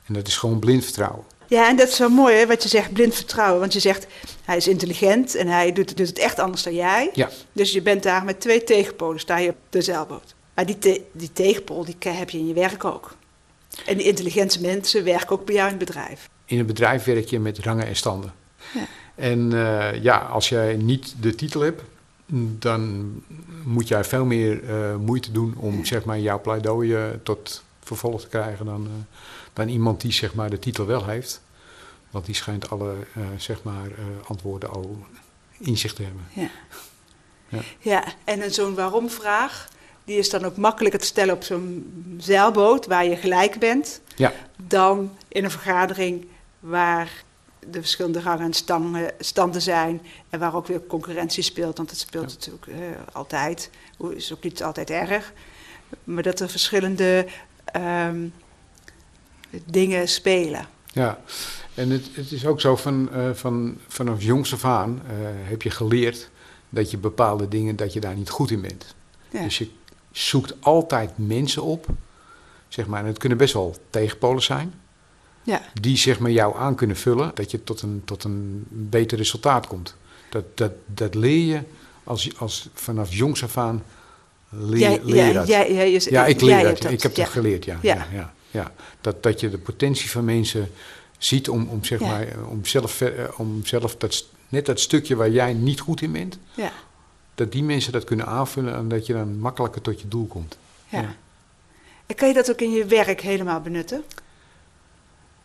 [0.05, 1.24] En dat is gewoon blind vertrouwen.
[1.48, 3.59] Ja, en dat is zo mooi hè, wat je zegt, blind vertrouwen.
[3.59, 4.07] Want je zegt,
[4.45, 7.09] hij is intelligent en hij doet, doet het echt anders dan jij.
[7.13, 10.36] Ja, Dus je bent daar met twee tegenpolen, sta je op de zeilboot.
[10.59, 13.15] Maar die, te- die tegenpool die heb je in je werk ook.
[13.85, 16.29] En die intelligente mensen werken ook bij jou in het bedrijf.
[16.45, 18.33] in een bedrijf werk je met rangen en standen.
[18.74, 18.87] Ja.
[19.15, 21.81] En eh, ja, als jij niet de titel hebt,
[22.59, 23.13] dan
[23.63, 28.22] moet jij veel meer eh, moeite doen om zeg maar, jouw pleidooi eh, tot vervolg
[28.22, 28.87] te krijgen dan,
[29.53, 31.41] dan iemand die zeg maar, de titel wel heeft.
[32.09, 32.95] Want die schijnt alle
[33.37, 33.89] zeg maar,
[34.27, 34.98] antwoorden al
[35.57, 36.25] in zich te hebben.
[36.33, 36.50] Ja,
[37.48, 37.59] Ja.
[37.79, 39.67] ja en zo'n waarom-vraag,
[40.09, 44.33] die is dan ook makkelijker te stellen op zo'n zeilboot waar je gelijk bent, Ja,
[44.67, 46.27] dan in een vergadering
[46.59, 47.24] waar
[47.59, 52.00] de verschillende rangen en standen, standen zijn en waar ook weer concurrentie speelt, want het
[52.00, 52.35] speelt Ja.
[52.37, 53.69] natuurlijk eh, altijd,
[54.15, 55.33] is ook niet altijd erg,
[56.03, 57.25] maar dat er verschillende
[57.65, 58.27] ehm,
[59.65, 60.67] dingen spelen.
[60.93, 61.19] ja.
[61.74, 65.11] En het, het is ook zo van, eh, van vanaf jongs af aan eh,
[65.50, 66.29] heb je geleerd
[66.69, 68.95] dat je bepaalde dingen, dat je daar niet goed in bent.
[69.29, 69.43] Ja.
[69.43, 69.69] Dus je
[70.11, 71.85] zoekt altijd mensen op,
[72.67, 74.74] zeg maar, en het kunnen best wel tegenpolen zijn,
[75.43, 75.61] ja.
[75.81, 79.67] die zeg maar jou aan kunnen vullen, dat je tot een, tot een beter resultaat
[79.67, 79.95] komt.
[80.29, 81.61] Dat, dat, dat leer je
[82.03, 83.83] als, als vanaf jongs af aan
[84.50, 85.48] leer, Jij- leer jij- dat.
[85.48, 86.91] jij- jij is- ja, ik leer dat.
[86.91, 87.24] Ik heb ja.
[87.24, 87.79] dat geleerd, ja.
[87.81, 88.07] Ja.
[88.13, 88.33] ja.
[88.51, 88.72] ja.
[89.01, 90.72] Dat, dat je de potentie van mensen
[91.17, 93.03] ziet om, om, zeg maar, om zelf,
[93.37, 96.72] om zelf dat, net dat stukje waar jij niet goed in bent, Ja,
[97.39, 100.57] dat die mensen dat kunnen aanvullen en dat je dan makkelijker tot je doel komt.
[100.89, 101.01] ja.
[101.01, 101.15] Ja.
[102.05, 104.03] En kan je dat ook in je werk helemaal benutten?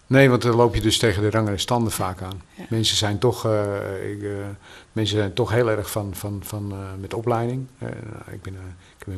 [0.07, 2.42] Nee, want dan loop je dus tegen de rangen en standen vaak aan.
[2.54, 2.64] Ja.
[2.68, 4.30] Mensen, zijn toch, eh, ik, eh,
[4.92, 7.66] mensen zijn toch heel erg van, van, van eh, met opleiding.
[7.78, 7.88] Eh,
[8.30, 8.54] ik, ben,
[8.98, 9.14] ik heb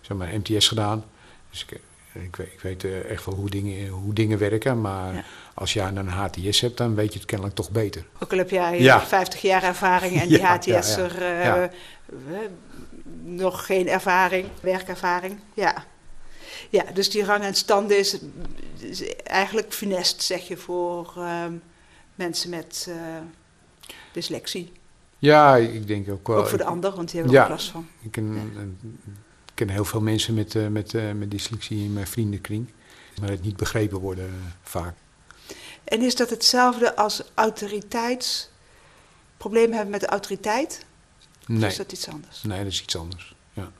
[0.00, 1.04] zeg maar, MTS gedaan.
[1.50, 1.80] Dus ik,
[2.12, 4.80] ik weet, ik weet eh, echt wel hoe dingen, hoe dingen werken.
[4.80, 5.24] Maar Ja.
[5.54, 8.04] als jij een HTS hebt, dan weet je het kennelijk toch beter.
[8.18, 9.00] Ook al heb jij Ja.
[9.00, 11.56] eh, 50 jaar ervaring en die Ja, ja, HTS'er ja.
[11.56, 11.70] eh,
[12.30, 12.48] Ja.
[13.22, 15.38] nog geen ervaring, werkervaring.
[15.54, 15.84] Ja.
[16.70, 18.18] ja, dus die rang en stand is,
[18.78, 21.52] is eigenlijk funest, zeg je, voor ehm,
[22.14, 22.90] mensen met
[24.12, 24.72] dyslexie.
[25.18, 26.36] Ja, ik denk ook wel.
[26.38, 27.46] ook voor de ander, want die hebben er Ja.
[27.50, 27.86] ook last van.
[28.02, 28.78] Ik een-
[29.66, 32.68] ken heel veel mensen met, eh, met, eh, met dyslexie in mijn vriendenkring.
[33.20, 34.94] Maar het niet begrepen worden eh, vaak.
[35.84, 38.48] En is dat hetzelfde als autoriteits...
[39.36, 40.84] Problemen hebben met de autoriteit?
[41.40, 42.42] Of Nee, is dat iets anders?
[42.42, 43.34] nee, dat is iets anders.
[43.52, 43.70] Ja.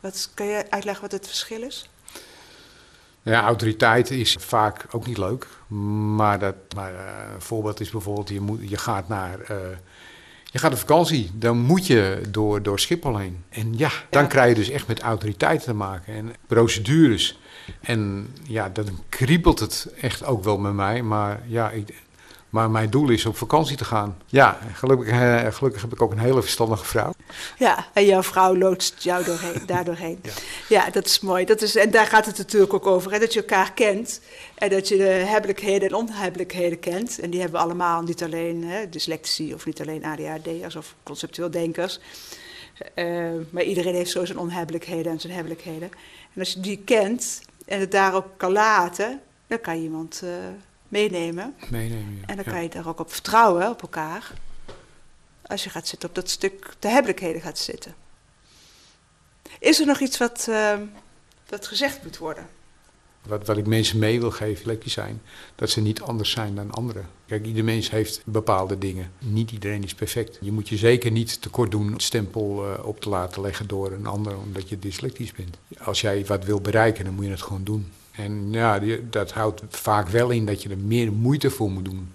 [0.00, 1.90] Wat, kan je uitleggen wat het verschil is?
[3.22, 5.46] Ja, autoriteit is vaak ook niet leuk.
[6.16, 6.94] Maar, dat, maar
[7.34, 9.38] een voorbeeld is bijvoorbeeld, je, moet, je gaat naar...
[10.50, 13.44] je gaat op vakantie, dan moet je door, door Schiphol heen.
[13.48, 16.14] En ja, dan krijg je dus echt met autoriteiten te maken.
[16.14, 17.38] En procedures.
[17.80, 21.02] En ja, dan kriebelt het echt ook wel met mij.
[21.02, 21.94] Maar ja, ik,
[22.50, 24.16] Maar mijn doel is op vakantie te gaan.
[24.26, 27.12] Ja, gelukkig, eh, gelukkig heb ik ook een hele verstandige vrouw.
[27.58, 30.18] Ja, en jouw vrouw loodst jou doorheen, daar doorheen.
[30.22, 30.32] Ja.
[30.68, 30.90] ja.
[30.90, 31.44] dat is mooi.
[31.44, 33.12] Dat is, en daar gaat het natuurlijk ook over.
[33.12, 34.20] Hè, dat je elkaar kent.
[34.54, 37.18] En dat je de hebbelijkheden en onhebbelijkheden kent.
[37.18, 41.50] En die hebben we allemaal, niet alleen hè, dyslexie of niet alleen ADHD'ers of conceptueel
[41.50, 42.00] denkers.
[42.94, 45.90] Uh, maar iedereen heeft zo zijn onhebbelijkheden en zijn hebbelijkheden.
[46.34, 50.20] En als je die kent en het daar ook kan laten, dan kan je iemand
[50.24, 50.30] uh,
[50.88, 51.54] meenemen.
[51.70, 52.26] Meenemen, ja.
[52.26, 54.32] En dan kan je daar ook op vertrouwen, op elkaar.
[55.42, 57.94] Als je gaat zitten op dat stuk de hebbelijkheden gaat zitten.
[59.58, 60.78] Is er nog iets wat, uh,
[61.48, 62.46] wat gezegd moet worden?
[63.22, 65.22] Wat, wat ik mensen mee wil geven, lekker zijn,
[65.54, 67.08] dat ze niet anders zijn dan anderen.
[67.26, 69.12] Kijk, ieder mens heeft bepaalde dingen.
[69.18, 70.38] Niet iedereen is perfect.
[70.40, 73.92] Je moet je zeker niet tekort doen een stempel uh, op te laten leggen door
[73.92, 75.58] een ander omdat je dyslectisch bent.
[75.78, 77.92] Als jij wat wil bereiken, dan moet je het gewoon doen.
[78.18, 82.12] En ja, dat houdt vaak wel in dat je er meer moeite voor moet doen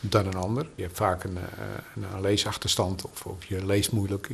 [0.00, 0.66] dan een ander.
[0.74, 4.30] Je hebt vaak een, eh, een, leesachterstand of, je leest moeilijk.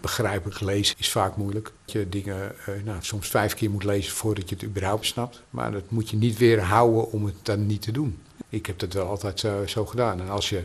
[0.00, 1.72] Begrijpelijk lezen is vaak moeilijk.
[1.84, 5.42] Dat je dingen uh, nou, soms vijf keer moet lezen voordat je het überhaupt snapt.
[5.50, 8.18] Maar dat moet je niet weer houden om het dan niet te doen.
[8.48, 10.20] Ik heb dat wel altijd zo, zo gedaan.
[10.20, 10.64] En als je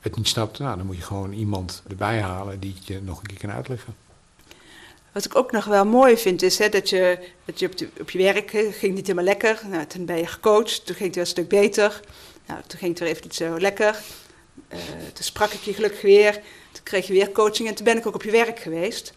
[0.00, 3.18] het niet snapt, nou, dan moet je gewoon iemand erbij halen die het je nog
[3.18, 3.94] een keer kan uitleggen.
[5.12, 8.10] Wat ik ook nog wel mooi vind is hè, dat je, dat je op, op
[8.10, 9.60] je werk ging niet helemaal lekker.
[9.68, 12.00] Nou, toen ben je gecoacht, toen ging het weer een stuk beter.
[12.46, 13.96] Nou, toen ging het weer even niet zo lekker.
[14.72, 14.78] Uh,
[15.12, 16.32] toen sprak ik je gelukkig weer.
[16.72, 19.12] Toen kreeg je weer coaching en toen ben ik ook op je werk geweest.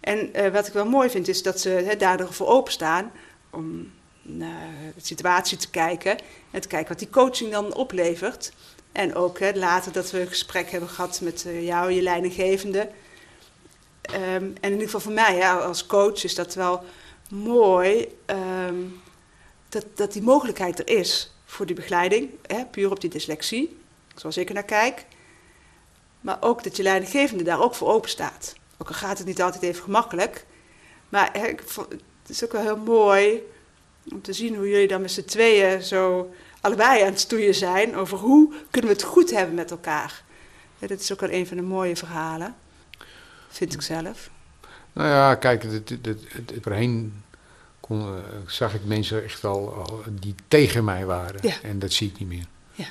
[0.00, 3.12] En uh, wat ik wel mooi vind is dat ze hè, daardoor voor openstaan
[3.50, 3.92] om
[4.22, 6.18] naar de situatie te kijken.
[6.50, 8.52] En te kijken wat die coaching dan oplevert.
[8.92, 12.88] En ook later dat we een gesprek hebben gehad met uh, jou, je leidinggevende.
[14.10, 16.84] Um, en in ieder geval voor mij ja, als coach is dat wel
[17.30, 19.00] mooi um,
[19.68, 23.78] dat, dat die mogelijkheid er is voor die begeleiding, hè, puur op die dyslexie,
[24.14, 25.04] zoals ik er naar kijk.
[26.20, 28.54] Maar ook dat je leidinggevende daar ook voor open staat.
[28.78, 30.46] Ook al gaat het niet altijd even gemakkelijk.
[31.08, 33.42] Maar hè, het is ook wel heel mooi
[34.12, 37.96] om te zien hoe jullie dan met z'n tweeën zo allebei aan het stoeien zijn
[37.96, 40.24] over hoe kunnen we het goed hebben met elkaar.
[40.78, 42.56] Ja, dat is ook wel een van de mooie verhalen
[43.52, 44.30] vind ik zelf.
[44.92, 47.22] Nou ja, kijk, het, het, het, het voorheen
[47.80, 48.14] kon, uh,
[48.46, 51.40] zag ik mensen echt wel die tegen mij waren.
[51.42, 51.54] Ja.
[51.62, 52.46] En dat zie ik niet meer.
[52.72, 52.86] Ja.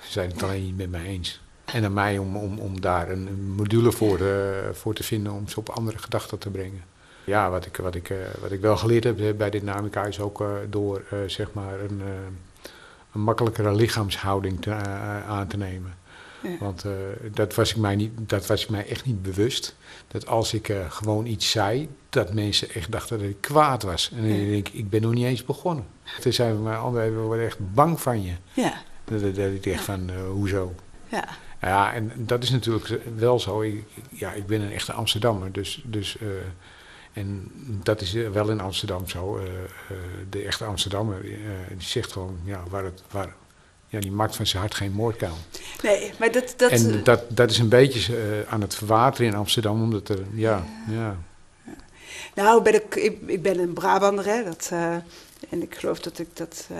[0.00, 1.40] Ze zijn het alleen niet met mij eens.
[1.64, 4.36] En aan mij om, om, om daar een module voor, uh,
[4.72, 6.82] voor te vinden om ze op andere gedachten te brengen.
[7.24, 10.44] Ja, wat ik, wat ik, uh, wat ik wel geleerd heb bij Dynamica is ook
[10.68, 12.02] door zeg maar een,
[13.12, 14.72] een makkelijkere lichaamshouding te,
[15.26, 15.94] aan te nemen.
[16.60, 16.92] Want uh,
[17.32, 19.76] dat, was ik mij niet, dat was ik mij echt niet bewust.
[20.08, 24.10] Dat als ik uh, gewoon iets zei, dat mensen echt dachten dat ik kwaad was.
[24.10, 24.50] En dan Ja.
[24.50, 25.86] denk ik, ik ben nog niet eens begonnen.
[26.20, 28.32] Toen zeiden we, maar André, we worden echt bang van je.
[28.52, 30.74] Ja, Dat, dat, dat ik dacht van, uh, hoezo?
[31.08, 31.28] ja,
[31.60, 33.60] Ja, en dat is natuurlijk wel zo.
[33.62, 35.82] Ik, ja, ik ben een echte Amsterdammer, dus...
[35.84, 36.16] dus
[37.12, 37.50] en
[37.82, 39.36] dat is wel in Amsterdam zo.
[39.38, 39.48] Uh, uh,
[40.30, 41.36] de echte Amsterdammer, die
[41.78, 43.02] zegt gewoon, ja, waar het...
[43.10, 43.34] Waar,
[43.94, 45.36] ja, die maakt van zijn hart geen moordkuil.
[45.82, 46.54] nee, maar dat...
[46.56, 50.18] dat En dat, dat is een beetje uh, aan het verwateren in Amsterdam, omdat er,
[50.32, 51.16] ja, ja.
[52.34, 54.94] Nou, ben ik, ik, ik ben een Brabander, hè, dat, uh,
[55.50, 56.78] en ik geloof dat ik dat, uh,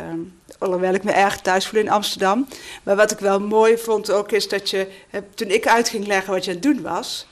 [0.59, 2.49] alhoewel ik me erg thuis voel in Amsterdam.
[2.83, 4.89] Maar wat ik wel mooi vond ook is dat je,
[5.35, 7.27] toen ik uit ging leggen wat je aan het doen was,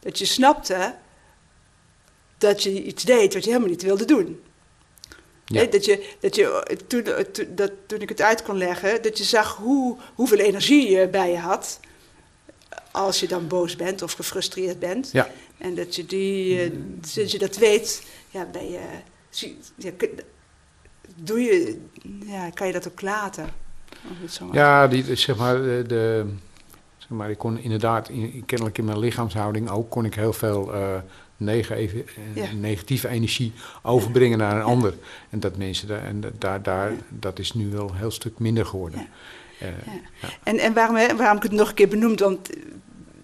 [0.00, 0.94] dat je snapte
[2.38, 4.40] dat je iets deed wat je helemaal niet wilde doen.
[5.48, 5.64] Ja.
[5.64, 9.24] Dat je, dat je toen, toen, dat, toen ik het uit kon leggen, dat je
[9.24, 11.80] zag hoe, hoeveel energie je bij je had.
[12.90, 15.10] Als je dan boos bent of gefrustreerd bent.
[15.12, 15.30] Ja.
[15.58, 18.80] En dat je die, sinds je dat weet, ja, ben je,
[19.30, 19.90] zie, ja,
[21.14, 21.80] doe je,
[22.26, 23.48] ja, kan je dat ook laten.
[24.52, 26.26] Ja, die, zeg maar, de, de,
[26.96, 30.74] zeg maar, ik kon inderdaad, in, kennelijk in mijn lichaamshouding ook, kon ik heel veel
[30.74, 30.96] uh,
[31.36, 32.52] negatieve, Ja.
[32.52, 34.94] negatieve energie overbrengen naar een ander.
[35.30, 38.66] En dat mensen, daar, en daar, daar, dat is nu wel een heel stuk minder
[38.66, 38.98] geworden.
[39.00, 39.66] Ja.
[39.66, 39.72] Eh,
[40.22, 40.28] Ja.
[40.42, 42.48] En, en waarom, hè, waarom ik het nog een keer benoemd, want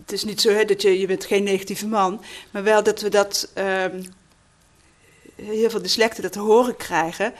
[0.00, 3.00] het is niet zo hè, dat je, je bent geen negatieve man, maar wel dat
[3.00, 4.02] we dat, ehm,
[5.36, 7.32] heel veel dyslecten dat te horen krijgen,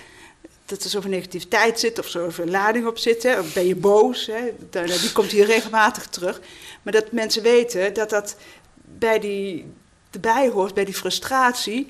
[0.67, 4.27] dat er zoveel negativiteit zit of zoveel lading op zit, hè, of ben je boos,
[4.27, 6.41] hè, da- da- die komt hier regelmatig terug.
[6.83, 8.37] Maar dat mensen weten dat dat
[8.99, 9.67] bij die,
[10.15, 11.89] erbij hoort, bij die frustratie,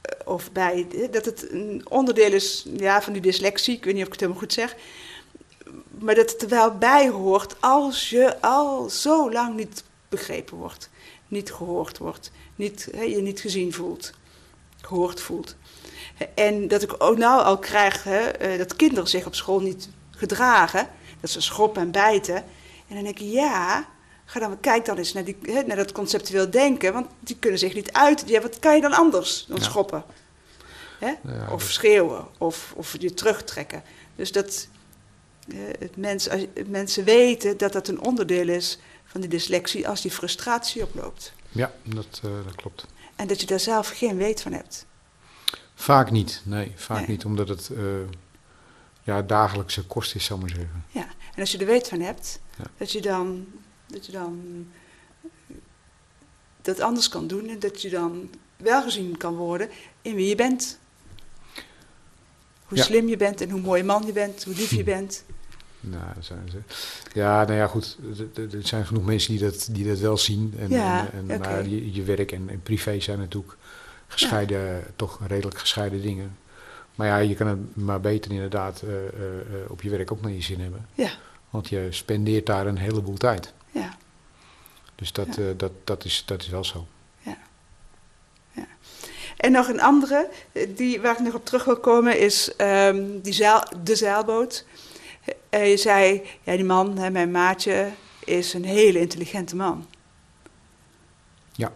[0.00, 4.02] eh, of bij, dat het een onderdeel is ja, van die dyslexie, ik weet niet
[4.02, 4.76] of ik het helemaal goed zeg,
[5.98, 10.90] maar dat het er wel bij hoort als je al zo lang niet begrepen wordt,
[11.28, 14.12] niet gehoord wordt, niet, hè, je niet gezien voelt,
[14.80, 15.56] gehoord voelt.
[16.34, 19.88] En dat ik ook nou al krijg hè, eh, dat kinderen zich op school niet
[20.10, 20.88] gedragen,
[21.20, 22.36] Dat ze schoppen en bijten.
[22.88, 23.88] En dan denk ik, ja,
[24.30, 26.92] ga dan, kijk dan eens naar, die, hè, naar dat conceptueel denken.
[26.92, 28.28] Want die kunnen zich niet uiten.
[28.28, 29.62] Ja, wat kan je dan anders dan Ja.
[29.62, 30.04] schoppen?
[30.98, 31.12] Hè?
[31.22, 33.82] Ja, of schreeuwen, of, of je terugtrekken.
[34.16, 34.68] Dus dat
[35.48, 40.10] eh, mens, als, mensen weten dat dat een onderdeel is van die dyslexie als die
[40.10, 41.32] frustratie oploopt.
[41.48, 42.86] Ja, dat, eh, dat klopt.
[43.16, 44.86] En dat je daar zelf geen weet van hebt.
[45.74, 47.06] Vaak niet, nee, vaak Nee.
[47.08, 47.82] niet, omdat het eh,
[49.02, 50.84] ja, dagelijkse kost is, zal ik maar zeggen.
[50.90, 51.06] Ja.
[51.34, 52.64] En als je er weet van hebt, Ja.
[52.78, 53.46] dat je dan
[53.88, 54.66] dat je dan
[56.62, 59.68] dat anders kan doen en dat je dan wel gezien kan worden
[60.02, 60.78] in wie je bent.
[62.64, 62.84] Hoe Ja.
[62.84, 65.24] slim je bent en hoe mooi man je bent, hoe lief je bent.
[65.80, 66.58] Nou, dat zijn ze.
[67.14, 67.98] Ja, nou ja, goed.
[68.34, 70.54] Er- zijn genoeg mensen die dat, die dat wel zien.
[70.58, 71.40] En, Ja, en, en.
[71.40, 73.56] Maar je, je werk en, en privé zijn natuurlijk
[74.06, 76.36] gescheiden, toch redelijk gescheiden dingen.
[76.94, 80.20] Maar ja, je kan het maar beter inderdaad eh, eh, eh, op je werk ook
[80.20, 80.86] naar je zin hebben.
[80.94, 81.10] Ja,
[81.50, 83.52] Want je spendeert daar een heleboel tijd.
[84.98, 85.42] Dus dat, Ja.
[85.42, 86.86] eh, dat, dat, is, dat is wel zo.
[87.22, 87.36] ja.
[88.52, 88.66] ja.
[89.36, 93.04] En nog een andere, eh, die, waar ik nog op terug wil komen, is ehm,
[93.22, 94.64] die zeil, de zeilboot.
[95.50, 97.90] Eh, je zei, ja, die man, hè, mijn maatje,
[98.24, 99.86] is een hele intelligente man.
[101.52, 101.72] Ja.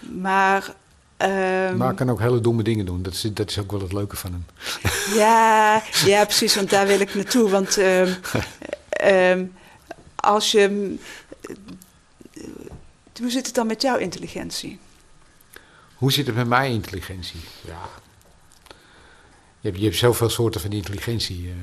[0.00, 0.74] Maar...
[1.16, 3.02] ehm, maar kan ook hele domme dingen doen.
[3.02, 4.46] Dat is, dat is ook wel het leuke van hem.
[5.14, 7.50] Ja, ja, precies, want daar wil ik naartoe.
[7.50, 7.78] Want
[8.90, 9.44] ehm,
[10.16, 10.96] als je.
[13.18, 14.78] Hoe zit het dan met jouw intelligentie?
[15.94, 17.40] Hoe zit het met mijn intelligentie?
[17.64, 17.88] Ja.
[19.60, 21.48] Je hebt, je hebt zoveel soorten van intelligentie.
[21.48, 21.54] eh,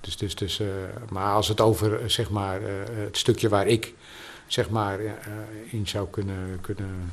[0.00, 0.66] dus, dus, dus, eh,
[1.08, 2.60] maar als het over eh, zeg maar,
[2.94, 3.94] het stukje waar ik
[4.46, 5.00] zeg maar,
[5.70, 7.12] in zou kunnen, kunnen,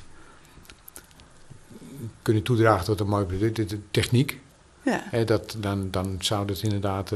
[2.21, 4.39] kunnen toedragen tot een mooi product, de, de techniek,
[4.83, 7.09] Ja, hè, dat, dan, dan zou dat inderdaad.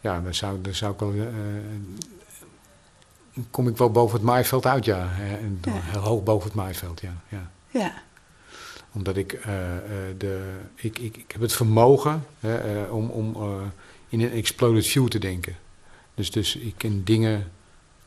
[0.00, 1.12] ja, dan zou, dan zou ik wel.
[3.50, 5.10] Kom ik wel boven het maaiveld uit, ja.
[5.20, 5.72] En Ja.
[5.74, 7.12] heel hoog boven het maaiveld, ja.
[7.28, 7.92] ja ja,
[8.92, 9.82] omdat ik, eh, eh,
[10.18, 13.36] de, ik, ik, ik heb het vermogen hè, eh, om, om
[14.08, 15.56] in een exploded view te denken.
[16.14, 17.50] Dus, dus ik kan dingen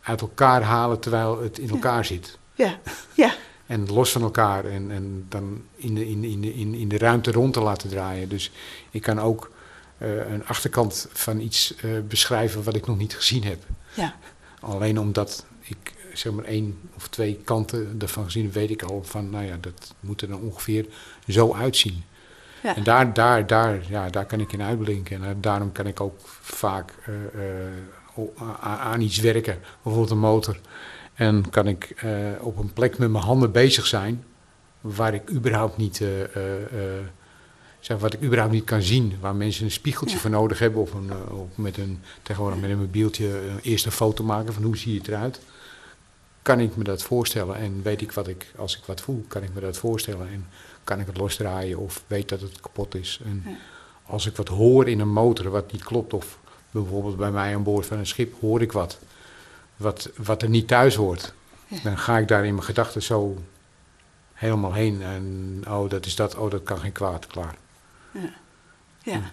[0.02, 1.74] uit elkaar halen terwijl het in Ja.
[1.74, 2.38] elkaar zit.
[2.56, 2.80] ja,
[3.14, 3.34] ja,
[3.66, 6.98] En los van elkaar en, en dan in de, in, in, de- in, in de
[6.98, 8.30] ruimte rond te laten draaien.
[8.30, 8.52] Dus
[8.92, 9.52] ik kan ook
[9.98, 11.76] een achterkant van iets
[12.08, 13.64] beschrijven wat ik nog niet gezien heb.
[13.94, 14.16] ja,
[14.60, 19.30] Alleen omdat ik zeg maar één of twee kanten ervan gezien weet ik al van,
[19.30, 20.86] nou ja, dat moet er dan ongeveer
[21.28, 22.04] zo uitzien.
[22.64, 22.76] ja.
[22.76, 25.24] En daar, daar, daar, ja, daar kan ik in uitblinken.
[25.24, 27.14] En eh, daarom kan ik ook vaak eh,
[27.66, 30.60] eh, aan iets werken, bijvoorbeeld een motor.
[31.14, 32.06] En kan ik
[32.40, 34.24] op een plek met mijn handen bezig zijn,
[34.82, 36.02] waar ik überhaupt niet,
[37.80, 39.14] zeg, wat ik überhaupt niet kan zien.
[39.22, 40.22] Waar mensen een spiegeltje Ja.
[40.22, 43.86] voor nodig hebben, of, een, eh, of met een, tegenwoordig met een mobieltje eh, eerst
[43.86, 45.40] een foto maken van hoe zie je het eruit.
[46.42, 49.44] Kan ik me dat voorstellen en weet ik wat ik, als ik wat voel, kan
[49.44, 50.28] ik me dat voorstellen.
[50.30, 50.48] En
[50.84, 53.20] kan ik het losdraaien of weet dat het kapot is.
[53.26, 53.52] En Ja.
[54.06, 56.40] als ik wat hoor in een motor wat niet klopt, of
[56.72, 59.00] bijvoorbeeld bij mij aan boord van een schip hoor ik wat,
[59.78, 61.34] wat, wat er niet thuis hoort,
[61.68, 61.78] Ja.
[61.84, 63.38] dan ga ik daar in mijn gedachten zo
[64.34, 65.02] helemaal heen.
[65.02, 67.56] En oh, dat is dat, oh, dat kan geen kwaad, klaar.
[69.04, 69.32] Ja.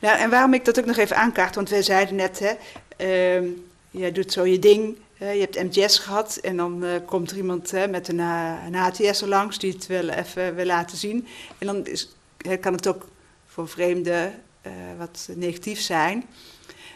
[0.00, 2.52] Nou, en waarom ik dat ook nog even aankaart, want wij zeiden net, hè,
[2.96, 3.48] ehm,
[3.90, 7.72] jij doet zo je ding, je hebt MTS gehad en dan eh, komt er iemand
[7.90, 11.26] met een, eh, een HTS er langs die het wil even wil laten zien.
[11.58, 12.16] En dan is,
[12.60, 13.08] kan het ook
[13.46, 16.24] voor vreemden eh, wat negatief zijn.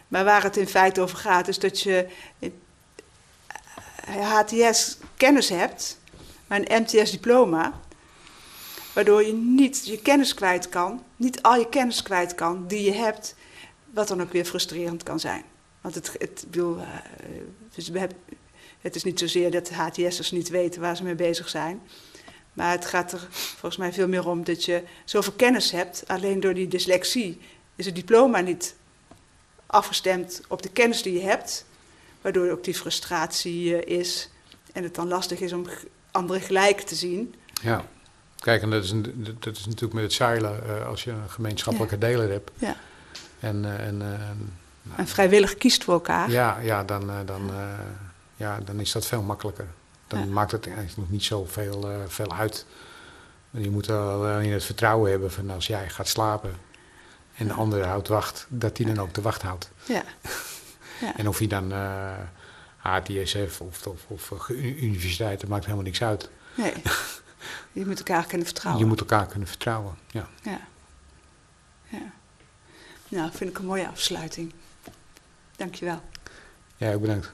[0.09, 2.07] Maar waar het in feite over gaat, is dat je
[4.07, 5.99] HTS kennis hebt,
[6.47, 7.81] maar een MTS diploma,
[8.99, 12.93] waardoor je niet je kennis kwijt kan, niet al je kennis kwijt kan die je
[12.93, 13.35] hebt,
[13.91, 15.43] wat dan ook weer frustrerend kan zijn.
[15.81, 16.87] Want het, het, bedoel, eh,
[17.75, 18.17] dus we hebben,
[18.81, 21.83] het is niet zozeer dat HTS'ers niet weten waar ze mee bezig zijn.
[22.53, 26.05] Maar het gaat er volgens mij veel meer om dat je zoveel kennis hebt.
[26.07, 27.41] Alleen door die dyslexie
[27.77, 28.75] is het diploma niet
[29.67, 31.65] afgestemd op de kennis die je hebt.
[32.21, 34.31] Waardoor ook die frustratie eh, is.
[34.73, 35.67] En het dan lastig is om
[36.11, 37.35] anderen gelijk te zien.
[37.63, 37.85] Ja.
[38.39, 41.31] Kijk, en dat is, een, dat is natuurlijk met het zeilen, eh, als je een
[41.31, 42.51] gemeenschappelijke deler hebt.
[42.55, 42.77] Ja.
[43.41, 46.31] En, eh, en eh, En vrijwillig kiest voor elkaar.
[46.31, 47.51] Ja, ja, dan, dan,
[48.37, 49.67] ja, dan is dat veel makkelijker.
[50.07, 50.25] Dan Ja.
[50.25, 52.67] maakt het eigenlijk nog niet zo veel, veel uit.
[53.51, 56.53] Je moet alleen het vertrouwen hebben van als jij gaat slapen
[57.37, 59.71] en de ander houdt wacht, dat die dan ook de wacht houdt.
[59.85, 60.03] Ja.
[61.01, 61.17] Ja.
[61.17, 61.73] En of hij dan
[62.77, 66.31] HTS heeft of, of, of universiteit, dat maakt helemaal niks uit.
[66.55, 66.73] Nee.
[67.73, 68.83] Je moet elkaar kunnen vertrouwen.
[68.83, 69.95] Je moet elkaar kunnen vertrouwen.
[70.11, 70.29] Ja.
[70.43, 70.61] Ja.
[71.89, 72.13] ja.
[73.09, 74.53] Nou, vind ik een mooie afsluiting.
[75.57, 76.03] Dankjewel.
[76.77, 77.33] Ja, ook bedankt.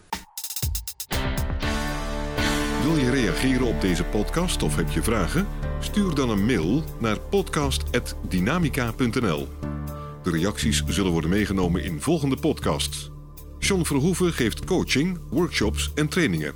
[2.82, 5.46] Wil je reageren op deze podcast of heb je vragen?
[5.80, 9.48] Stuur dan een mail naar podcast.dynamica.nl.
[10.22, 13.10] De reacties zullen worden meegenomen in volgende podcasts.
[13.58, 16.54] John Verhoeven geeft coaching, workshops en trainingen.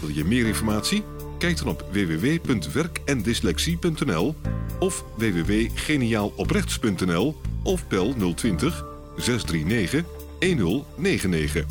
[0.00, 1.04] Wil je meer informatie?
[1.38, 4.34] Kijk dan op www.werkendyslexie.nl
[4.78, 8.84] of www.geniaaloprechts.nl of bel 020
[9.16, 10.04] 639
[10.38, 11.66] 1099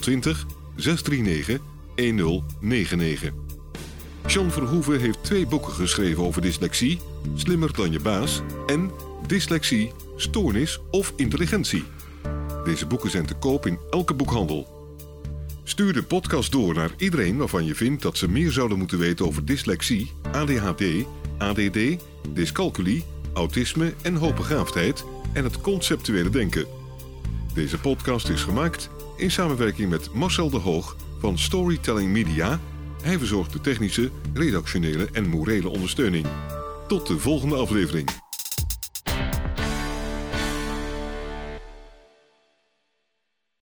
[0.00, 1.60] 020 639
[1.94, 3.32] 1099.
[4.26, 7.00] John Verhoeven heeft twee boeken geschreven over dyslexie:
[7.34, 8.90] Slimmer dan je baas en
[9.26, 11.84] Dyslexie, Stoornis of Intelligentie.
[12.64, 14.75] Deze boeken zijn te koop in elke boekhandel.
[15.68, 19.26] Stuur de podcast door naar iedereen waarvan je vindt dat ze meer zouden moeten weten
[19.26, 20.82] over dyslexie, ADHD,
[21.38, 21.78] ADD,
[22.32, 26.66] dyscalculie, autisme en hoogbegaafdheid en het conceptuele denken.
[27.54, 32.60] Deze podcast is gemaakt in samenwerking met Marcel de Hoog van Storytelling Media.
[33.02, 36.26] Hij verzorgt de technische, redactionele en morele ondersteuning.
[36.88, 38.25] Tot de volgende aflevering.